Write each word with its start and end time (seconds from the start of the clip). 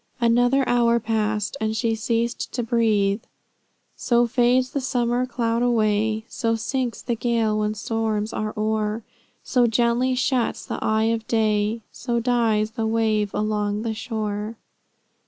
Another 0.19 0.67
hour 0.67 0.99
passed, 0.99 1.55
and 1.61 1.77
she 1.77 1.93
ceased 1.93 2.51
to 2.53 2.63
breathe." 2.63 3.21
"So 3.95 4.25
fades 4.25 4.71
the 4.71 4.81
summer 4.81 5.27
cloud 5.27 5.61
away; 5.61 6.25
So 6.27 6.55
sinks 6.55 7.03
the 7.03 7.13
gale 7.13 7.59
when 7.59 7.75
storms 7.75 8.33
are 8.33 8.51
o'er; 8.57 9.03
So 9.43 9.67
gently 9.67 10.15
shuts 10.15 10.65
the 10.65 10.83
eye 10.83 11.03
of 11.13 11.27
day; 11.27 11.83
So 11.91 12.19
dies 12.19 12.71
the 12.71 12.87
wave 12.87 13.31
along 13.35 13.83
the 13.83 13.93
shore." 13.93 14.57